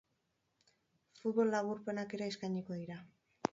[1.19, 3.01] Futbol laburpenak ere eskainiko dira.